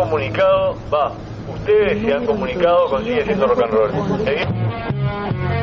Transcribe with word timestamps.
comunicado, 0.00 0.76
va, 0.92 1.12
ustedes 1.52 2.02
se 2.02 2.12
han 2.14 2.26
comunicado 2.26 2.88
con 2.90 3.04
Sigue 3.04 3.24
Siendo 3.24 3.46
Rock 3.46 3.62
and 3.62 3.72
Roll. 3.72 3.90
Segui- 4.24 5.60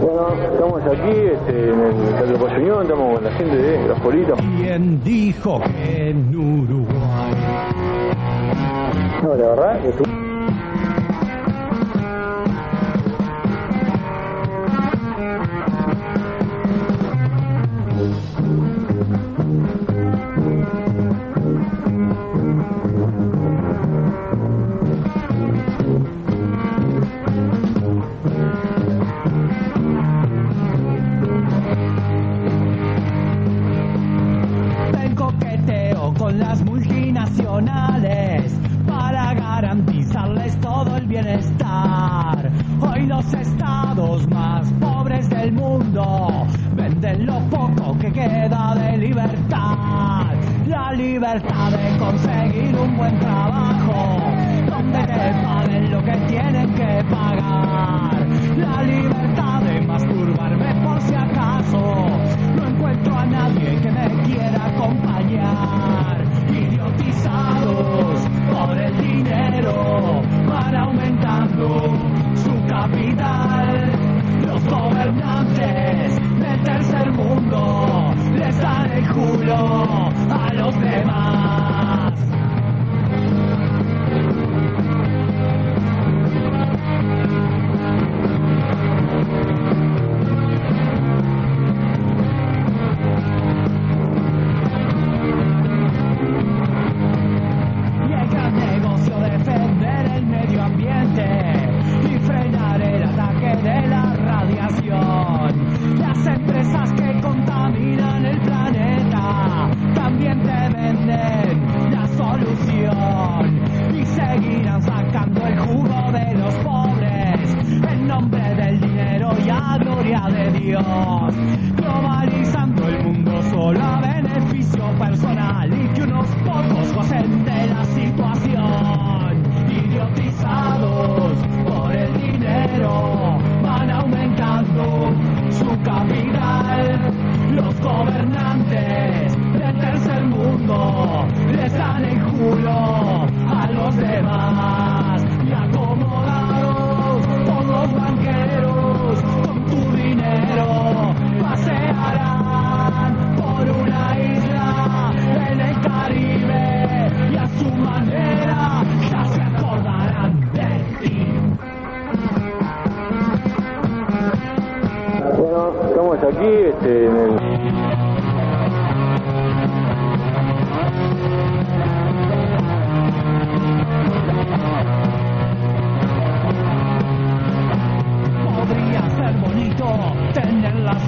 Bueno, 0.00 0.28
estamos 0.52 0.82
aquí 0.82 1.10
este, 1.10 1.70
en 1.70 1.80
el 1.80 2.14
Teatro 2.16 2.46
Payuñón, 2.46 2.82
estamos 2.82 3.14
con 3.14 3.24
la 3.24 3.32
gente 3.32 3.56
de 3.56 3.88
Los 3.88 4.00
Politos. 4.00 4.38
¿Quién 4.56 5.02
dijo 5.04 5.60
que 5.60 6.10
en 6.10 6.34
Uruguay 6.34 7.34
No, 9.22 9.34
la 9.34 9.48
verdad 9.48 9.80
que 9.82 9.88
tú... 9.92 10.19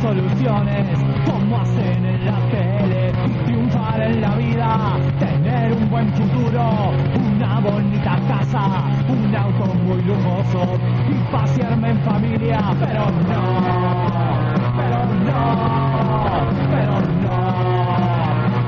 soluciones. 0.02 0.98
Como 1.24 1.58
hacen 1.58 2.04
en 2.04 2.26
la 2.26 2.38
tele 2.50 3.12
triunfar 3.46 4.02
en 4.02 4.20
la 4.20 4.34
vida, 4.34 4.98
tener 5.20 5.72
un 5.72 5.88
buen 5.88 6.12
futuro, 6.14 6.92
una 7.16 7.60
bonita 7.60 8.18
casa, 8.26 8.82
un 9.08 9.34
auto 9.34 9.74
muy 9.74 10.02
lujoso 10.02 10.76
y 11.08 11.14
pasearme 11.32 11.90
en 11.90 12.00
familia, 12.00 12.60
pero 12.80 13.04
no, 13.30 13.42
pero 14.76 14.98
no, 15.28 15.42
pero 16.72 16.94
no, 17.22 17.38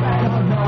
pero 0.04 0.30
no. 0.50 0.62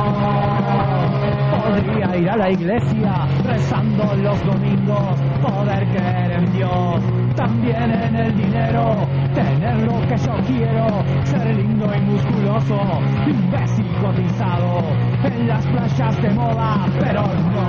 Podría 1.56 2.16
ir 2.16 2.30
a 2.30 2.36
la 2.36 2.50
iglesia 2.50 3.12
rezando 3.44 4.16
los 4.16 4.44
domingos, 4.44 5.20
poder 5.42 5.86
creer 5.90 6.32
en 6.32 6.52
Dios, 6.52 7.00
también 7.36 7.92
en 7.92 8.16
el 8.16 8.36
dinero, 8.36 9.06
tener 9.34 9.76
lo 9.82 10.00
que 10.08 10.16
yo 10.16 10.32
quiero, 10.46 10.86
ser 11.24 11.54
lindo 11.54 11.86
y 11.94 12.00
musculoso, 12.00 12.80
imbécil 13.26 13.86
cotizado, 14.00 14.80
en 15.22 15.46
las 15.46 15.64
playas 15.66 16.22
de 16.22 16.30
moda, 16.30 16.86
pero 16.98 17.22
no, 17.22 17.66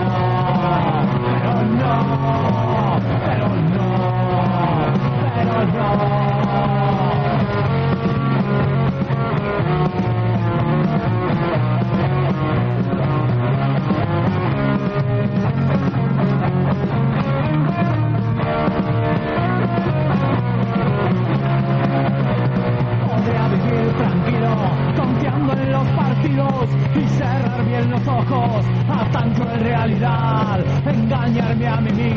pero 1.43 1.53
no, 1.63 2.99
pero 3.25 3.47
no, 3.49 3.87
pero 5.35 5.65
no. 5.65 6.17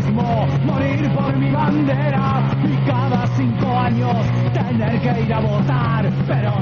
Morir 0.09 1.11
por 1.15 1.37
mi 1.37 1.51
bandera 1.51 2.43
y 2.65 2.77
cada 2.89 3.27
cinco 3.37 3.79
años 3.79 4.17
tener 4.53 5.01
que 5.01 5.23
ir 5.23 5.35
a 5.35 5.41
votar, 5.41 6.11
pero 6.27 6.51
no, 6.51 6.61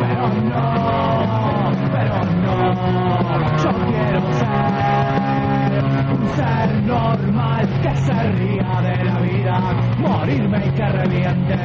pero 0.00 0.28
no, 0.50 0.62
pero 1.92 2.16
no, 2.42 2.56
yo 3.62 3.70
quiero 3.86 4.20
ser 4.32 4.54
un 6.12 6.28
ser 6.36 6.68
normal 6.84 7.68
que 7.82 7.96
se 7.96 8.22
ría 8.32 8.80
de 8.82 9.04
la 9.04 9.18
vida, 9.20 9.54
morirme 9.98 10.58
y 10.66 10.70
que 10.70 10.88
revienten 10.88 11.63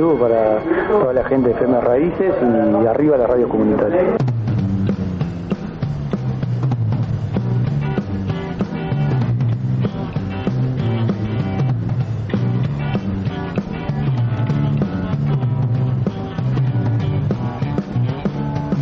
Para 0.00 0.60
toda 0.88 1.12
la 1.12 1.22
gente 1.24 1.50
de 1.50 1.54
FM 1.56 1.78
Raíces 1.82 2.32
y 2.82 2.86
arriba 2.86 3.18
la 3.18 3.26
radio 3.26 3.46
comunitaria. 3.50 4.16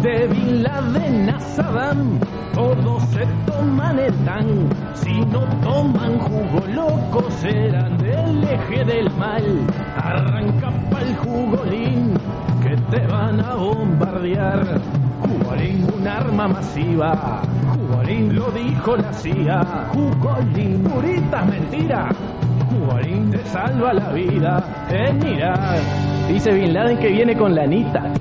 De 0.02 0.26
Bin 0.28 0.62
Laden 0.62 1.30
a 1.30 1.40
Saddam, 1.40 2.20
todos 2.54 3.02
se 3.10 3.26
toman 3.44 3.98
el 3.98 4.14
tan. 4.24 4.68
Si 4.94 5.20
no 5.26 5.40
toman 5.64 6.16
jugo 6.20 6.64
loco, 6.68 7.28
serán 7.32 7.98
del 7.98 8.44
eje 8.44 8.84
del 8.84 9.10
mal. 9.16 9.44
Arranca 9.96 10.67
pa'l 11.50 11.58
jugolín, 11.58 12.14
que 12.62 12.76
te 12.90 13.06
van 13.06 13.40
a 13.40 13.54
bombardear. 13.54 14.80
Jugolín, 15.22 15.86
un 15.96 16.06
arma 16.06 16.48
masiva. 16.48 17.42
Jugolín, 17.76 18.34
lo 18.34 18.50
dijo 18.50 18.96
la 18.96 19.12
CIA. 19.12 19.88
Jugolín, 19.92 20.82
purita 20.84 21.44
mentira. 21.44 22.08
Jugolín 22.70 23.30
te 23.30 23.44
salva 23.46 23.92
la 23.92 24.12
vida. 24.12 24.86
Eh, 24.90 25.12
mira, 25.12 25.76
dice 26.28 26.52
Bin 26.52 26.72
Laden 26.74 26.98
que 26.98 27.08
viene 27.08 27.36
con 27.36 27.54
la 27.54 27.62
anita. 27.62 28.12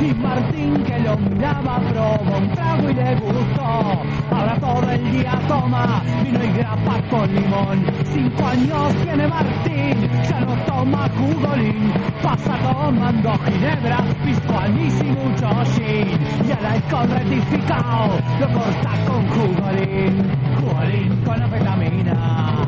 Y 0.00 0.14
Martín 0.14 0.82
que 0.84 0.98
lo 1.00 1.16
miraba 1.16 1.80
probó 1.90 2.38
un 2.38 2.48
trago 2.52 2.90
y 2.90 2.94
le 2.94 3.14
gustó. 3.16 4.02
Ahora 4.30 4.56
todo 4.60 4.90
el 4.90 5.12
día 5.12 5.40
toma 5.48 6.02
vino 6.24 6.44
y 6.44 6.52
grapa 6.58 7.00
con 7.10 7.34
limón. 7.34 7.84
Cinco 8.12 8.46
años 8.46 8.94
tiene 9.02 9.28
Martín, 9.28 10.10
ya 10.28 10.40
no 10.40 10.54
toma 10.66 11.08
jugolín. 11.16 11.92
Pasa 12.22 12.56
tomando 12.62 13.32
ginebra, 13.44 13.98
pisco 14.24 14.58
anís 14.58 15.00
y 15.00 15.04
mucho 15.04 15.48
gin. 15.74 16.18
Y 16.46 16.52
alcohol 16.66 17.08
rectificado 17.08 18.18
lo 18.40 18.48
corta 18.52 18.90
con 19.06 19.28
jugolín. 19.28 20.30
Jugolín 20.60 21.16
con 21.24 21.42
anfetamina, 21.42 22.66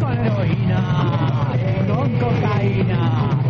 con 0.00 0.12
heroína, 0.12 0.80
con 1.88 2.18
cocaína, 2.18 3.43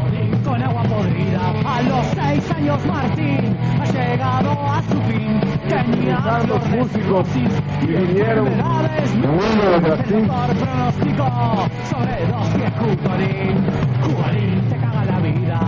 con 0.54 0.62
agua 0.62 0.82
podrida. 0.84 1.52
A 1.66 1.82
los 1.82 2.06
seis 2.14 2.50
años 2.52 2.86
Martín 2.86 3.56
ha 3.80 3.84
llegado 3.86 4.50
a 4.70 4.82
su 4.82 5.00
fin. 5.02 5.40
Tenía 5.68 6.18
Tantos 6.22 6.68
músicos 6.68 7.26
y 7.36 7.86
vinieron. 7.86 8.44
Bueno, 8.44 9.74
El 9.74 9.82
doctor 9.82 10.54
pronosticó 10.56 11.28
sobre 11.90 12.26
dos 12.26 12.48
pies 12.50 12.72
Jugarín. 12.78 13.56
Jugarín 14.02 14.60
te 14.68 14.76
caga 14.76 15.04
la 15.04 15.18
vida. 15.18 15.58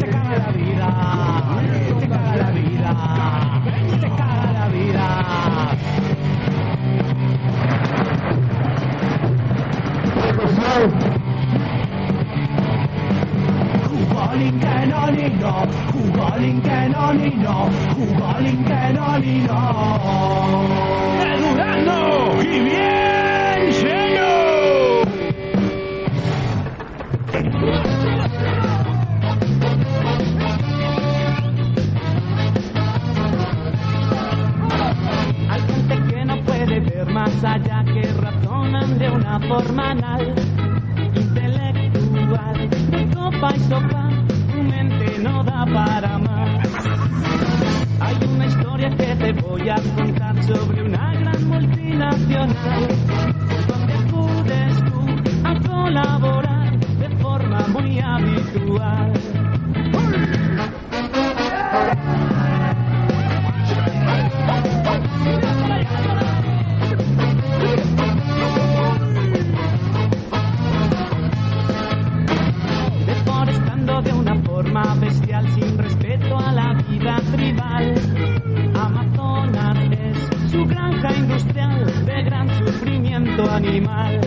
Te 0.00 0.06
caga 0.08 0.38
la 0.38 0.50
vida. 0.50 0.88
Te 2.00 2.08
caga 2.08 2.36
la 2.36 2.50
vida. 2.50 2.90
Te 4.00 4.08
caga 4.10 4.52
la 4.52 4.68
vida. 4.68 5.28
Jugolín 10.38 11.07
que 18.64 18.92
no 18.94 19.18
ni 19.18 19.40
no. 19.40 19.58
¡El 21.22 21.40
Durazno! 21.40 22.42
¡Y 22.42 22.60
bien 22.60 23.72
lleno! 23.80 24.30
Hay 35.50 35.60
gente 35.60 35.96
que 36.08 36.24
no 36.24 36.36
puede 36.44 36.80
ver 36.80 37.06
más 37.12 37.44
allá 37.44 37.84
que 37.84 38.02
razonan 38.20 38.98
de 38.98 39.10
una 39.10 39.40
forma 39.40 39.90
anal, 39.90 40.34
intelectual, 41.14 42.70
de 42.90 43.10
copa 43.14 43.54
y 43.54 43.60
sopa, 43.60 44.07
no 45.22 45.42
da 45.42 45.64
para 45.66 46.18
más. 46.18 46.68
Hay 48.00 48.16
una 48.28 48.46
historia 48.46 48.90
que 48.90 49.16
te 49.16 49.32
voy 49.32 49.68
a 49.68 49.76
contar 49.96 50.42
sobre 50.44 50.82
una 50.82 51.14
gran 51.14 51.48
multinacional, 51.48 52.88
forma 74.68 74.94
bestial 74.96 75.48
sin 75.54 75.78
respeto 75.78 76.38
a 76.38 76.52
la 76.52 76.74
vida 76.74 77.20
tribal. 77.32 77.94
Amazonas 78.74 79.78
es 79.92 80.50
su 80.50 80.64
granja 80.66 81.14
industrial 81.14 82.04
de 82.04 82.22
gran 82.22 82.48
sufrimiento 82.58 83.50
animal. 83.50 84.20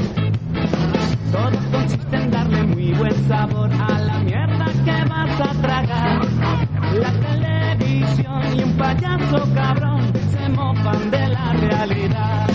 Todo 1.31 1.51
consiste 1.71 2.15
en 2.15 2.31
darle 2.31 2.63
muy 2.63 2.91
buen 2.93 3.27
sabor 3.27 3.69
a 3.71 3.99
la 3.99 4.19
mierda 4.19 4.65
que 4.85 5.09
vas 5.09 5.41
a 5.41 5.61
tragar. 5.61 6.21
La 6.93 7.11
televisión 7.19 8.41
y 8.57 8.63
un 8.63 8.77
payaso 8.77 9.53
cabrón 9.53 10.11
se 10.31 10.49
mofan 10.49 11.11
de 11.11 11.27
la 11.27 11.53
realidad. 11.53 12.49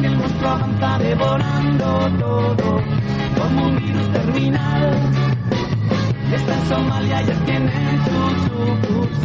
Y 0.00 0.06
el 0.06 0.16
monstruo 0.16 0.50
avanza 0.50 0.98
devorando 0.98 2.10
todo 2.18 2.82
como 3.36 3.66
un 3.66 3.76
virus 3.76 4.12
terminal. 4.12 5.25
Está 6.36 6.54
en 6.54 6.68
Somalia, 6.68 7.22
ya 7.22 7.34
tienen 7.44 8.04
su 8.04 8.10
sucursal. 8.82 9.24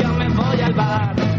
Yo 0.00 0.08
me 0.14 0.28
voy 0.28 0.60
al 0.60 0.74
bar. 0.74 1.37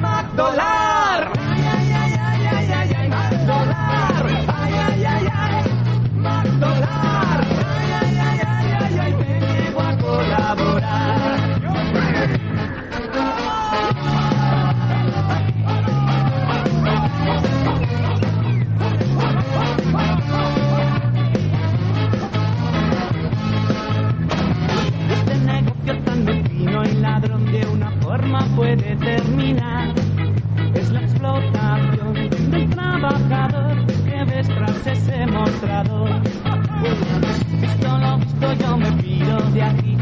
De 39.54 39.64
aquí 39.64 39.99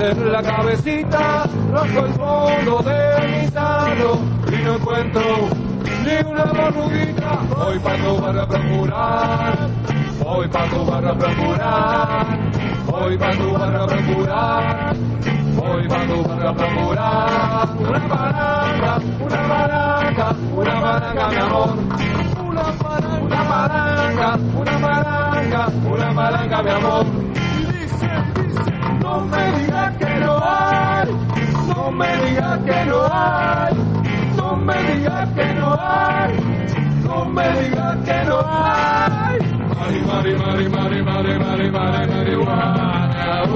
hacer 0.00 0.16
la 0.26 0.42
cabecita. 0.42 1.44
Rasco 1.72 2.06
el 2.06 2.12
fondo 2.14 2.82
de 2.82 3.28
mi 3.28 3.48
sano 3.48 4.18
y 4.48 4.64
no 4.64 4.74
encuentro 4.74 5.22
ni 6.04 6.30
una 6.30 6.44
barruguita. 6.44 7.38
Voy 7.54 7.78
pa' 7.78 7.96
tu 7.96 8.20
barrio 8.20 8.42
a 8.42 8.48
procurar, 8.48 9.68
voy 10.24 10.48
pa' 10.48 10.68
tu 10.68 10.84
barrio 10.84 11.10
a 11.10 11.18
procurar, 11.18 12.38
voy 12.86 13.18
pa' 13.18 13.30
tu 13.32 13.52
barrio 13.52 13.82
a 13.82 13.86
procurar. 13.86 14.96
Voy 15.50 15.88
pa' 15.88 16.06
tu 16.06 16.22
barrio 16.22 16.48
a 16.48 16.54
procurar 16.54 17.68
una 17.78 18.00
palanca, 18.08 19.00
una 19.20 19.48
palanca, 19.48 20.36
una 20.56 20.80
palanca, 20.80 21.28
mi 21.28 21.36
amor. 21.36 21.70
Una 22.48 22.62
palanca, 22.62 23.18
una 23.20 23.42
palanca, 23.50 24.38
una 24.56 24.78
palanca, 24.80 25.72
una 25.84 26.14
palanca, 26.14 26.62
mi 26.62 26.70
amor. 26.70 27.30
No 29.10 29.26
me 29.26 29.42
digas 29.58 29.96
que 29.98 30.20
no 30.20 30.38
hay, 30.40 31.08
no 31.68 31.90
me 31.90 32.16
digas 32.24 32.58
que 32.60 32.84
no 32.86 33.00
hay, 33.12 33.74
no 34.36 34.56
me 34.56 34.74
digas 34.84 35.28
que 35.34 35.54
no 35.54 35.76
hay, 35.80 36.32
no 37.04 37.24
me 37.24 37.48
digas 37.60 37.96
que 38.04 38.24
no 38.28 38.38
hay. 38.46 39.38
Mari, 39.80 40.00
mari, 40.06 40.34
mari, 40.38 40.68
mari, 40.68 41.02
mari, 41.02 41.38
mari, 41.40 41.70
mari, 41.70 42.06
marihuana. 42.12 43.42
uh. 43.46 43.50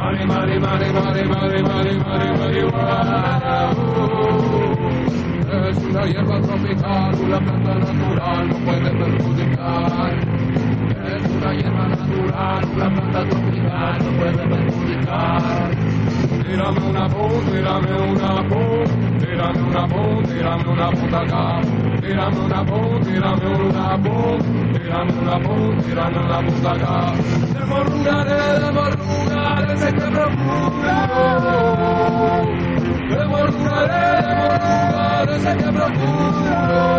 Mari, 0.00 0.24
mari, 0.26 0.58
mari, 0.58 0.88
mari, 0.92 1.28
mari, 1.28 1.62
mari, 1.62 1.92
mari, 1.98 2.28
marihuana. 2.38 3.72
uh. 3.76 5.68
Es 5.68 5.78
una 5.84 6.04
hierba 6.06 6.40
tropical, 6.40 7.14
una 7.24 7.38
planta 7.40 7.74
natural, 7.74 8.48
no 8.48 8.54
puede 8.64 8.90
perjudicar. 8.90 10.41
Es 11.04 11.28
una 11.28 11.52
hierba 11.52 11.88
natural, 11.88 12.64
una 12.74 12.88
planta 12.90 13.28
tropical, 13.28 13.98
no 14.04 14.10
puede 14.18 14.46
perjudicar. 14.48 15.70
Tírame 16.46 16.80
una 16.90 17.08
pum, 17.08 17.44
tírame 17.50 17.92
una 18.12 18.42
pum, 18.48 18.84
tírame 19.18 19.62
una 19.62 19.88
pum, 19.88 20.22
tírame 20.24 20.68
una 20.68 20.90
puta 20.90 21.20
acá. 21.20 21.60
Tírame 22.00 22.38
una 22.38 22.64
pum, 22.64 23.00
tírame 23.02 23.46
una 23.64 23.98
pum, 23.98 24.38
tírame 24.72 25.12
una 25.22 25.38
pum, 25.40 25.82
tírame 25.82 26.18
una 26.18 26.38
puta 26.46 26.72
acá. 26.72 27.12
De 27.52 27.64
morrugaré, 27.64 28.60
de 28.60 28.70
morrugaré, 28.72 29.76
sé 29.76 29.92
que 29.92 30.06
procuro. 30.10 30.92
De 33.10 33.24
morrugaré, 33.26 34.04
de 34.22 34.34
morrugaré, 34.40 35.40
sé 35.40 35.56
que 35.56 35.72
procuro. 35.72 36.92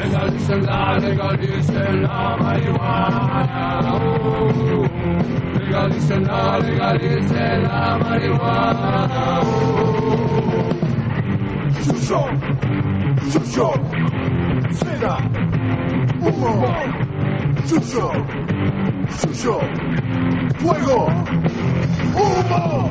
legalicen 0.00 0.64
la, 0.64 0.98
humo, 16.20 16.74
fuego, 20.58 21.08
humo. 22.14 22.90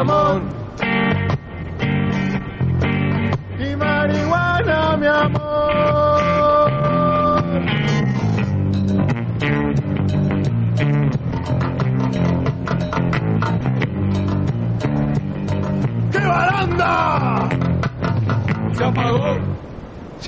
amor. 0.00 0.29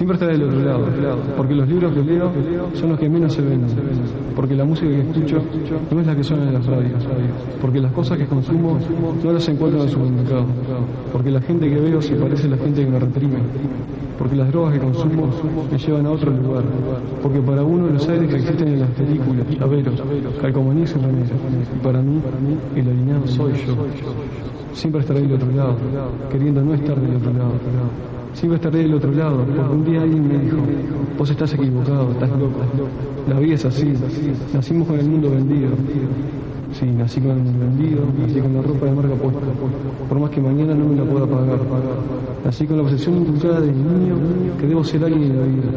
Siempre 0.02 0.14
estaré 0.16 0.32
del 0.37 0.49
otro 0.49 0.61
lado, 0.64 1.16
porque 1.37 1.54
los 1.54 1.68
libros 1.68 1.92
que 1.94 2.02
leo 2.02 2.32
son 2.75 2.88
los 2.90 2.99
que 2.99 3.09
menos 3.09 3.32
se 3.32 3.40
ven, 3.40 3.61
porque 4.35 4.56
la 4.56 4.64
música 4.64 4.88
que 4.88 5.00
escucho 5.00 5.37
no 5.92 6.00
es 6.00 6.06
la 6.09 6.16
que 6.16 6.25
suena 6.25 6.49
en 6.49 6.54
las 6.54 6.66
radios, 6.66 7.06
porque 7.61 7.78
las 7.78 7.92
cosas 7.92 8.18
que 8.18 8.26
consumo 8.26 8.80
no 9.23 9.32
las 9.32 9.49
encuentro 9.49 9.78
en 9.78 9.87
el 9.87 9.92
supermercado, 9.92 10.47
porque 11.12 11.30
la 11.30 11.40
gente 11.40 11.71
que 11.71 11.78
veo 11.78 12.02
se 12.02 12.16
parece 12.16 12.49
a 12.49 12.50
la 12.50 12.56
gente 12.56 12.85
que 12.85 12.90
me 12.90 12.99
reprime, 12.99 13.38
porque 14.18 14.35
las 14.35 14.50
drogas 14.50 14.73
que 14.75 14.80
consumo 14.80 15.30
me 15.71 15.78
llevan 15.78 16.06
a 16.06 16.11
otro 16.11 16.32
lugar, 16.32 16.64
porque 17.23 17.40
para 17.40 17.62
uno 17.62 17.87
los 17.87 18.09
aires 18.09 18.28
que 18.28 18.37
existen 18.38 18.66
en 18.66 18.80
las 18.80 18.90
películas, 18.90 19.47
averos, 19.61 20.02
calcomanías 20.40 20.90
y 20.90 20.94
remeras, 20.94 21.30
y 21.76 21.78
para 21.78 22.02
mí 22.02 22.21
el 22.75 22.88
alineado 22.88 23.25
soy 23.28 23.52
yo. 23.52 23.76
Siempre 24.73 25.02
estaré 25.02 25.21
del 25.21 25.35
otro 25.35 25.52
lado, 25.52 25.76
queriendo 26.28 26.61
no 26.61 26.75
estar 26.75 27.00
del 27.00 27.14
otro 27.14 27.32
lado. 27.35 27.52
Siempre 28.34 28.56
estaré 28.56 28.78
del 28.78 28.94
otro 28.94 29.12
lado, 29.12 29.44
porque 29.44 29.60
un 29.60 29.84
día 29.84 30.02
alguien 30.02 30.26
me 30.26 30.38
dijo, 30.38 30.56
vos 31.18 31.30
estás 31.30 31.52
equivocado, 31.54 32.10
estás 32.12 32.30
loco. 32.30 32.60
La 33.28 33.38
vida 33.38 33.54
es 33.54 33.64
así, 33.64 33.92
nacimos 34.52 34.88
con 34.88 34.98
el 34.98 35.06
mundo 35.06 35.30
vendido. 35.30 35.70
Sí, 36.72 36.86
nací 36.86 37.20
con 37.20 37.32
el 37.32 37.36
mundo 37.36 37.66
vendido, 37.66 38.02
nací 38.18 38.40
con 38.40 38.54
la 38.54 38.62
ropa 38.62 38.86
de 38.86 38.92
marca 38.92 39.14
puesta, 39.14 39.40
por 40.08 40.18
más 40.18 40.30
que 40.30 40.40
mañana 40.40 40.74
no 40.74 40.86
me 40.86 40.96
la 40.96 41.04
pueda 41.04 41.26
pagar. 41.26 41.58
Nací 42.44 42.66
con 42.66 42.78
la 42.78 42.82
obsesión 42.84 43.18
inculcada 43.18 43.60
de 43.60 43.72
niño 43.72 44.16
que 44.58 44.66
debo 44.66 44.82
ser 44.82 45.04
alguien 45.04 45.22
en 45.22 45.38
la 45.38 45.44
vida. 45.44 45.70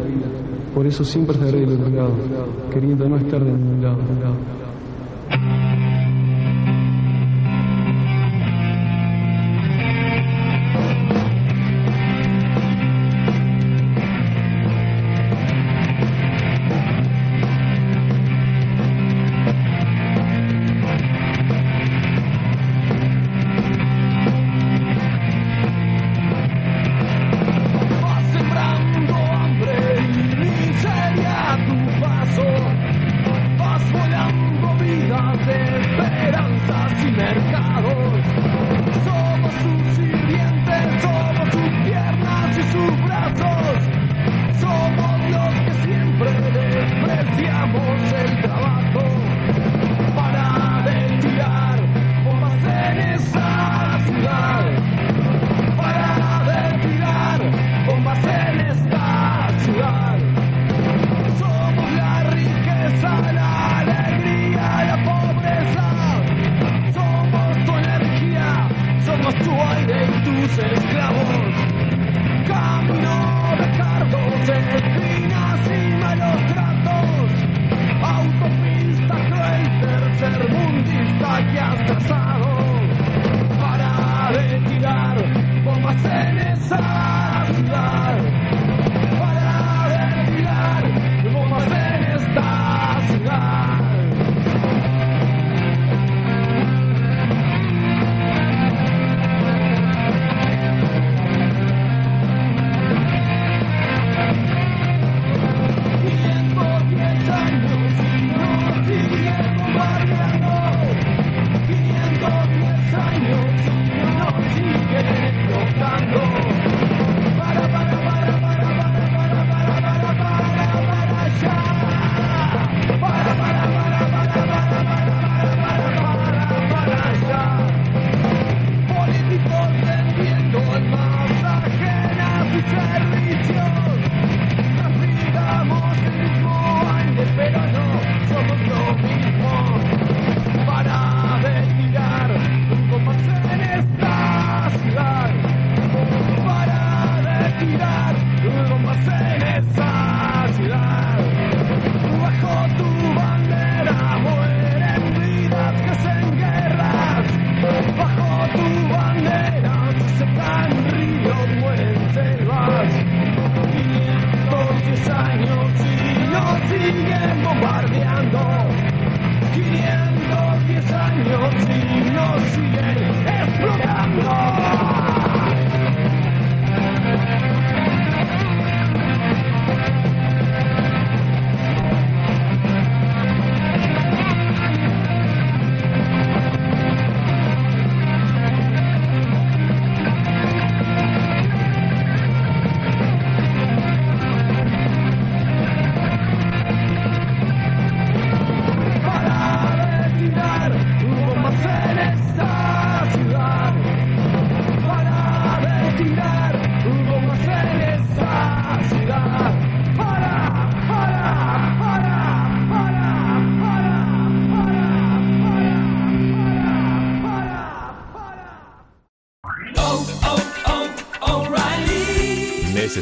Por 0.74 0.88
eso 0.88 1.04
siempre 1.04 1.36
estaré 1.36 1.60
del 1.60 1.74
otro 1.74 1.90
lado, 1.90 2.14
queriendo 2.72 3.10
no 3.10 3.18
estar 3.18 3.44
de 3.44 3.52
ningún 3.52 3.84
lado. 3.84 3.98